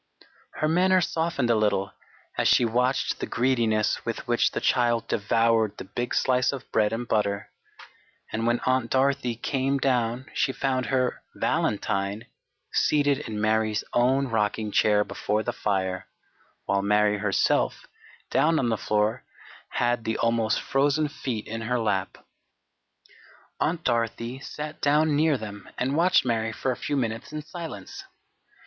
[0.55, 1.93] Her manner softened a little
[2.35, 6.91] as she watched the greediness with which the child devoured the big slice of bread
[6.91, 7.51] and butter,
[8.33, 12.25] and when Aunt Dorothy came down she found her "valentine"
[12.73, 16.07] seated in Mary's own rocking chair before the fire,
[16.65, 17.85] while Mary herself,
[18.31, 19.23] down on the floor,
[19.69, 22.17] had the almost frozen feet in her lap.
[23.59, 28.03] Aunt Dorothy sat down near them and watched Mary for a few minutes in silence.